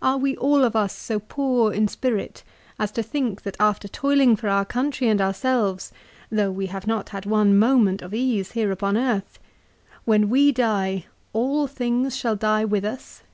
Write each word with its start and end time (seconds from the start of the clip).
l" 0.00 0.08
Are 0.12 0.16
we 0.16 0.36
all 0.36 0.62
of 0.62 0.76
us 0.76 0.94
so 0.96 1.18
poor 1.18 1.72
in 1.72 1.88
spirit 1.88 2.44
as 2.78 2.92
to 2.92 3.02
think 3.02 3.42
that 3.42 3.56
after 3.58 3.88
toiling 3.88 4.36
for 4.36 4.48
our 4.48 4.64
country 4.64 5.08
and 5.08 5.20
ourselves, 5.20 5.90
though 6.30 6.52
we 6.52 6.66
have 6.66 6.86
not 6.86 7.08
had 7.08 7.26
one 7.26 7.58
moment 7.58 8.00
of 8.00 8.14
ease 8.14 8.52
here 8.52 8.70
upon 8.70 8.96
earth, 8.96 9.40
when 10.04 10.30
we 10.30 10.52
die 10.52 11.06
all 11.32 11.66
things 11.66 12.16
shall 12.16 12.36
die 12.36 12.64
with 12.64 12.84
us 12.84 13.24